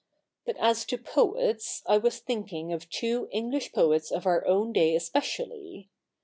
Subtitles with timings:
[0.47, 4.95] But as to poets, I was thinking of two English poets of our own day
[4.95, 5.91] especially.